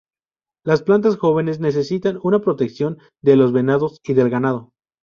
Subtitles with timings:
[0.65, 4.71] Las plantas jóvenes necesitan una protección de los venados y del ganado.